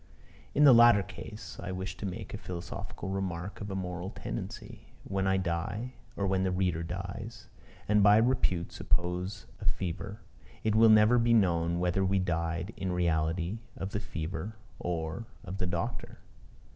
In 0.55 0.63
the 0.63 0.73
latter 0.73 1.03
case, 1.03 1.57
I 1.61 1.71
wish 1.71 1.95
to 1.97 2.07
make 2.07 2.33
a 2.33 2.37
philosophic 2.39 2.97
remark 3.03 3.61
of 3.61 3.69
a 3.69 3.75
moral 3.75 4.09
tendency. 4.09 4.87
When 5.03 5.27
I 5.27 5.37
die, 5.37 5.93
or 6.15 6.25
when 6.25 6.41
the 6.41 6.49
reader 6.51 6.81
dies, 6.81 7.49
and 7.87 8.01
by 8.01 8.17
repute 8.17 8.71
suppose 8.71 9.45
of 9.59 9.69
fever, 9.69 10.19
it 10.63 10.73
will 10.73 10.89
never 10.89 11.19
be 11.19 11.35
known 11.35 11.77
whether 11.79 12.03
we 12.03 12.17
died 12.17 12.73
in 12.75 12.91
reality 12.91 13.59
of 13.77 13.91
the 13.91 13.99
fever 13.99 14.55
or 14.79 15.27
of 15.43 15.59
the 15.59 15.67
doctor. 15.67 16.17